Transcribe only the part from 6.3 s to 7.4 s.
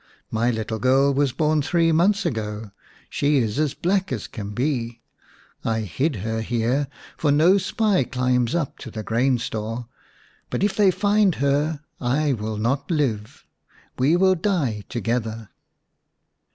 here, for